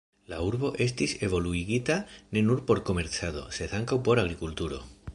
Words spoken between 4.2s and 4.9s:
agrikulturo.